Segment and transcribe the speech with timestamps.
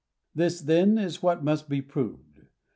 [0.33, 2.47] This, then, is what must be proved.